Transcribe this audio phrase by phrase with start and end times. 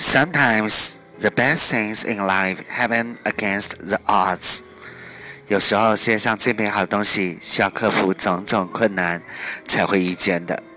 [0.00, 4.62] Sometimes the best things in life happen against the odds。
[5.46, 9.22] 有时候世界上最美好的东西需要克服种种困难
[9.66, 10.69] 才会遇见的。